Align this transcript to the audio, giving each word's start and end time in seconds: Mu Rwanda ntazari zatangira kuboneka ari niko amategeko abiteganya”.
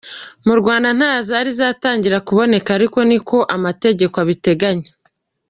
Mu 0.45 0.53
Rwanda 0.59 0.89
ntazari 0.97 1.49
zatangira 1.59 2.17
kuboneka 2.27 2.69
ari 2.75 2.87
niko 3.09 3.37
amategeko 3.55 4.15
abiteganya”. 4.23 4.89